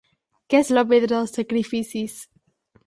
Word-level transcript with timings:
Què 0.53 0.61
és 0.61 0.71
la 0.77 0.85
Pedra 0.93 1.13
dels 1.21 1.37
Sacrificis? 1.41 2.19